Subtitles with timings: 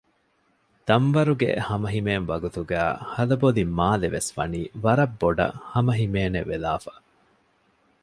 [0.87, 6.93] ދަންވަރުގެ ހަމަ ހިމޭން ވަގުތުގައި ހަލަބޮލި މާލެ ވެސް ވަނީ ވަރައް ބޮޑައް ހަމަހިމޭނެ ވެލާފަ